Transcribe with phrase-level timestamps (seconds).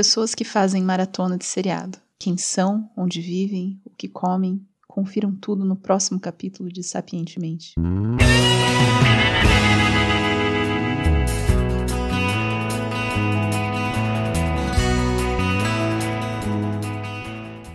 [0.00, 1.98] Pessoas que fazem maratona de seriado.
[2.18, 4.66] Quem são, onde vivem, o que comem.
[4.88, 7.74] Confiram tudo no próximo capítulo de Sapientemente.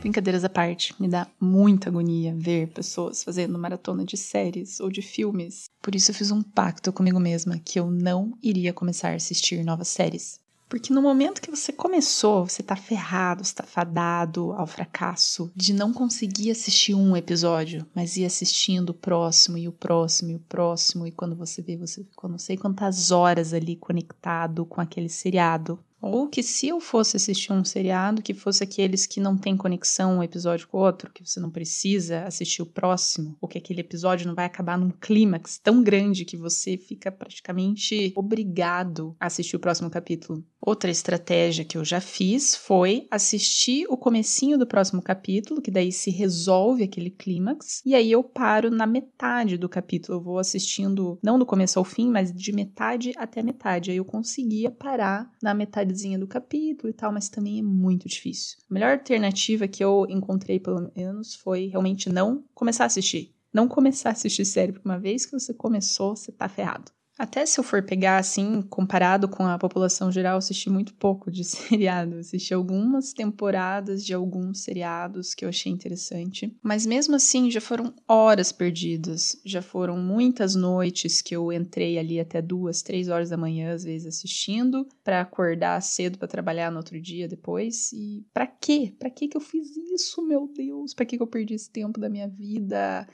[0.00, 5.00] Brincadeiras à parte, me dá muita agonia ver pessoas fazendo maratona de séries ou de
[5.00, 5.70] filmes.
[5.80, 9.64] Por isso eu fiz um pacto comigo mesma que eu não iria começar a assistir
[9.64, 10.38] novas séries.
[10.70, 15.74] Porque no momento que você começou, você tá ferrado, você tá fadado ao fracasso de
[15.74, 20.38] não conseguir assistir um episódio, mas ir assistindo o próximo e o próximo e o
[20.38, 21.08] próximo.
[21.08, 25.76] E quando você vê, você ficou não sei quantas horas ali conectado com aquele seriado.
[26.00, 30.18] Ou que se eu fosse assistir um seriado, que fosse aqueles que não tem conexão
[30.18, 33.80] um episódio com o outro, que você não precisa assistir o próximo, ou que aquele
[33.80, 39.56] episódio não vai acabar num clímax tão grande que você fica praticamente obrigado a assistir
[39.56, 40.44] o próximo capítulo.
[40.60, 45.90] Outra estratégia que eu já fiz foi assistir o comecinho do próximo capítulo, que daí
[45.90, 50.18] se resolve aquele clímax, e aí eu paro na metade do capítulo.
[50.18, 53.90] Eu vou assistindo não do começo ao fim, mas de metade até metade.
[53.90, 55.54] Aí eu conseguia parar na
[55.90, 58.58] metadezinha do capítulo e tal, mas também é muito difícil.
[58.70, 63.34] A melhor alternativa que eu encontrei, pelo menos, foi realmente não começar a assistir.
[63.52, 66.92] Não começar a assistir série, porque uma vez que você começou, você tá ferrado.
[67.20, 71.44] Até se eu for pegar assim, comparado com a população geral, assisti muito pouco de
[71.44, 72.16] seriado.
[72.16, 76.56] Assisti algumas temporadas de alguns seriados que eu achei interessante.
[76.62, 79.38] Mas mesmo assim, já foram horas perdidas.
[79.44, 83.84] Já foram muitas noites que eu entrei ali até duas, três horas da manhã, às
[83.84, 87.92] vezes assistindo, para acordar cedo para trabalhar no outro dia depois.
[87.92, 88.94] E para quê?
[88.98, 90.94] Para que que eu fiz isso, meu Deus?
[90.94, 93.06] Para que que eu perdi esse tempo da minha vida?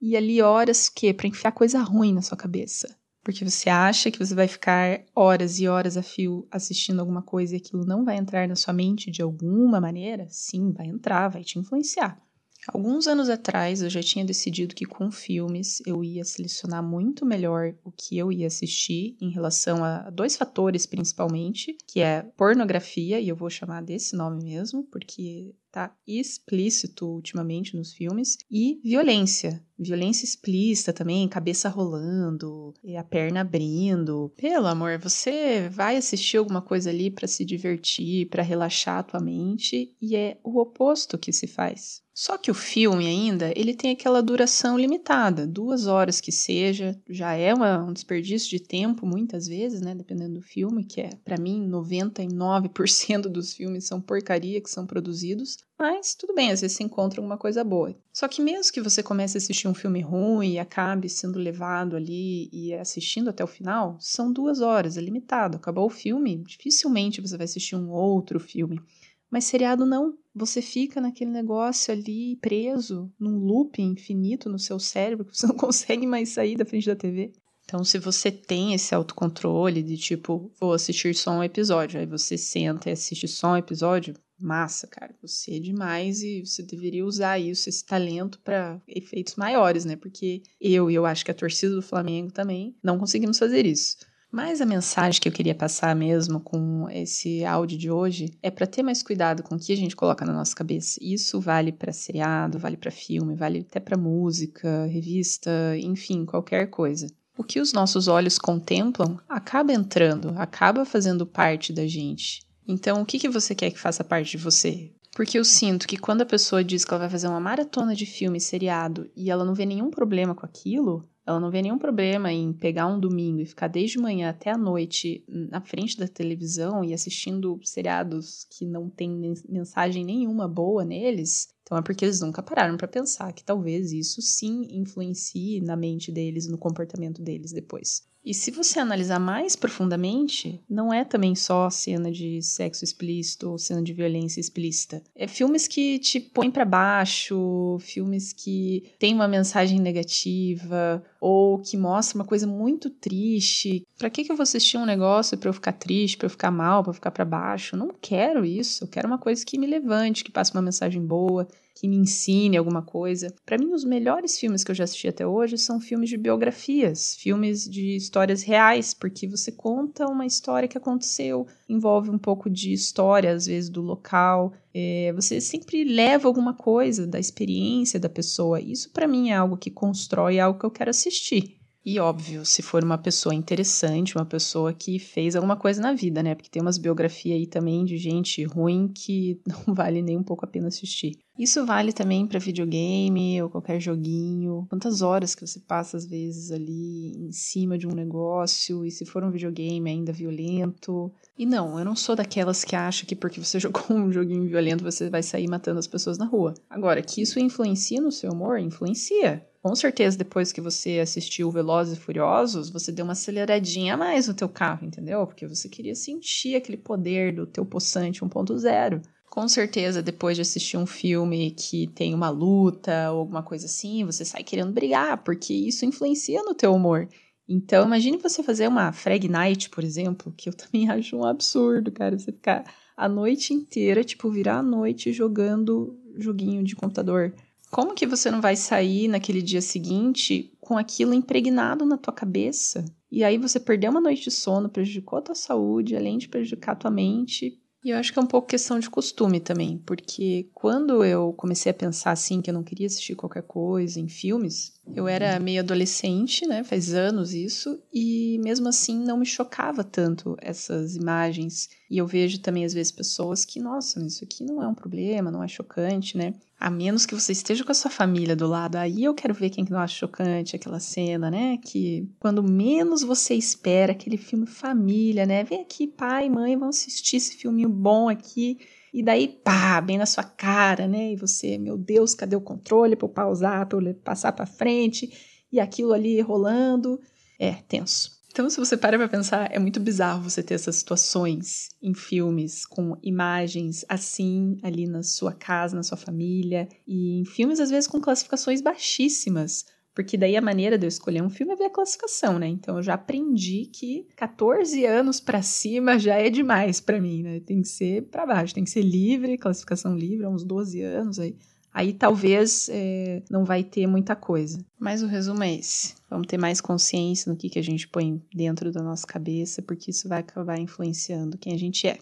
[0.00, 4.18] E ali horas que para enfiar coisa ruim na sua cabeça porque você acha que
[4.18, 8.16] você vai ficar horas e horas a fio assistindo alguma coisa e aquilo não vai
[8.16, 10.26] entrar na sua mente de alguma maneira?
[10.28, 12.20] Sim, vai entrar, vai te influenciar.
[12.68, 17.74] Alguns anos atrás eu já tinha decidido que com filmes eu ia selecionar muito melhor
[17.82, 23.28] o que eu ia assistir em relação a dois fatores principalmente, que é pornografia, e
[23.28, 29.64] eu vou chamar desse nome mesmo, porque tá explícito ultimamente nos filmes, e violência.
[29.78, 34.30] Violência explícita também, cabeça rolando, a perna abrindo.
[34.36, 39.20] Pelo amor, você vai assistir alguma coisa ali para se divertir, para relaxar a tua
[39.20, 42.02] mente, e é o oposto que se faz.
[42.14, 47.32] Só que o filme ainda, ele tem aquela duração limitada, duas horas que seja, já
[47.32, 51.38] é uma, um desperdício de tempo muitas vezes, né, dependendo do filme, que é, para
[51.38, 56.84] mim, 99% dos filmes são porcaria que são produzidos, mas tudo bem, às vezes você
[56.84, 57.92] encontra alguma coisa boa.
[58.12, 61.96] Só que mesmo que você comece a assistir um filme ruim e acabe sendo levado
[61.96, 65.56] ali e assistindo até o final, são duas horas, é limitado.
[65.56, 68.80] Acabou o filme, dificilmente você vai assistir um outro filme.
[69.28, 70.16] Mas seriado não.
[70.34, 75.56] Você fica naquele negócio ali preso, num loop infinito no seu cérebro, que você não
[75.58, 77.32] consegue mais sair da frente da TV.
[77.64, 82.36] Então, se você tem esse autocontrole de tipo, vou assistir só um episódio, aí você
[82.36, 87.38] senta e assiste só um episódio, massa, cara, você é demais e você deveria usar
[87.38, 89.96] isso, esse talento para efeitos maiores, né?
[89.96, 93.96] Porque eu e eu acho que a torcida do Flamengo também não conseguimos fazer isso.
[94.32, 98.66] Mas a mensagem que eu queria passar mesmo com esse áudio de hoje é para
[98.66, 100.98] ter mais cuidado com o que a gente coloca na nossa cabeça.
[101.02, 107.08] Isso vale para seriado, vale para filme, vale até para música, revista, enfim, qualquer coisa.
[107.36, 112.40] O que os nossos olhos contemplam acaba entrando, acaba fazendo parte da gente.
[112.66, 114.90] Então, o que, que você quer que faça parte de você?
[115.14, 118.06] Porque eu sinto que quando a pessoa diz que ela vai fazer uma maratona de
[118.06, 122.32] filme seriado e ela não vê nenhum problema com aquilo, ela não vê nenhum problema
[122.32, 126.82] em pegar um domingo e ficar desde manhã até a noite na frente da televisão
[126.82, 131.48] e assistindo seriados que não tem mensagem nenhuma boa neles.
[131.72, 136.12] Então é porque eles nunca pararam para pensar que talvez isso sim influencie na mente
[136.12, 138.02] deles, no comportamento deles depois.
[138.24, 143.58] E se você analisar mais profundamente, não é também só cena de sexo explícito ou
[143.58, 145.02] cena de violência explícita.
[145.14, 151.76] É filmes que te põem para baixo, filmes que têm uma mensagem negativa ou que
[151.76, 153.84] mostram uma coisa muito triste.
[153.98, 156.52] Para que que eu vou assistir um negócio para eu ficar triste, para eu ficar
[156.52, 157.76] mal, para ficar para baixo?
[157.76, 158.84] Não quero isso.
[158.84, 162.56] Eu quero uma coisa que me levante, que passe uma mensagem boa, que me ensine
[162.56, 163.34] alguma coisa.
[163.44, 167.16] Para mim, os melhores filmes que eu já assisti até hoje são filmes de biografias,
[167.16, 172.72] filmes de histórias reais, porque você conta uma história que aconteceu, envolve um pouco de
[172.72, 174.52] história, às vezes, do local.
[174.72, 178.60] É, você sempre leva alguma coisa da experiência da pessoa.
[178.60, 181.62] Isso, para mim, é algo que constrói, é algo que eu quero assistir.
[181.84, 186.22] E óbvio, se for uma pessoa interessante, uma pessoa que fez alguma coisa na vida,
[186.22, 186.32] né?
[186.36, 190.44] Porque tem umas biografias aí também de gente ruim que não vale nem um pouco
[190.44, 191.18] a pena assistir.
[191.42, 194.64] Isso vale também para videogame ou qualquer joguinho.
[194.70, 199.04] Quantas horas que você passa às vezes ali em cima de um negócio e se
[199.04, 201.10] for um videogame ainda violento.
[201.36, 204.84] E não, eu não sou daquelas que acha que porque você jogou um joguinho violento
[204.84, 206.54] você vai sair matando as pessoas na rua.
[206.70, 211.96] Agora, que isso influencia no seu humor, influencia com certeza depois que você assistiu Velozes
[211.96, 215.24] e Furiosos, você deu uma aceleradinha a mais no teu carro, entendeu?
[215.24, 219.02] Porque você queria sentir aquele poder do teu possante 1.0.
[219.32, 224.04] Com certeza, depois de assistir um filme que tem uma luta ou alguma coisa assim,
[224.04, 227.08] você sai querendo brigar, porque isso influencia no teu humor.
[227.48, 231.90] Então, imagine você fazer uma frag night, por exemplo, que eu também acho um absurdo,
[231.90, 232.62] cara, você ficar
[232.94, 237.34] a noite inteira, tipo, virar a noite jogando joguinho de computador.
[237.70, 242.84] Como que você não vai sair naquele dia seguinte com aquilo impregnado na tua cabeça?
[243.10, 246.72] E aí você perdeu uma noite de sono, prejudicou a tua saúde, além de prejudicar
[246.72, 247.61] a tua mente.
[247.84, 251.70] E eu acho que é um pouco questão de costume também, porque quando eu comecei
[251.70, 255.60] a pensar assim que eu não queria assistir qualquer coisa em filmes, eu era meio
[255.60, 256.62] adolescente, né?
[256.62, 261.68] Faz anos isso, e mesmo assim não me chocava tanto essas imagens.
[261.90, 265.30] E eu vejo também às vezes pessoas que, nossa, isso aqui não é um problema,
[265.30, 266.34] não é chocante, né?
[266.64, 269.50] A menos que você esteja com a sua família do lado, aí eu quero ver
[269.50, 271.56] quem que não acha chocante aquela cena, né?
[271.56, 275.42] Que quando menos você espera, aquele filme família, né?
[275.42, 278.60] Vem aqui, pai, mãe, vamos assistir esse filminho bom aqui.
[278.94, 281.10] E daí, pá, bem na sua cara, né?
[281.10, 285.10] E você, meu Deus, cadê o controle para eu pausar, para eu passar para frente?
[285.50, 287.00] E aquilo ali rolando.
[287.40, 288.21] É, tenso.
[288.32, 292.64] Então, se você para pra pensar, é muito bizarro você ter essas situações em filmes
[292.64, 297.86] com imagens assim ali na sua casa, na sua família, e em filmes às vezes
[297.86, 299.66] com classificações baixíssimas.
[299.94, 302.48] Porque daí a maneira de eu escolher um filme é ver a classificação, né?
[302.48, 307.40] Então eu já aprendi que 14 anos para cima já é demais para mim, né?
[307.40, 311.36] Tem que ser para baixo, tem que ser livre, classificação livre, uns 12 anos aí.
[311.74, 314.58] Aí talvez é, não vai ter muita coisa.
[314.78, 315.94] Mas o resumo é esse.
[316.10, 319.90] Vamos ter mais consciência no que, que a gente põe dentro da nossa cabeça, porque
[319.90, 322.00] isso vai acabar influenciando quem a gente é.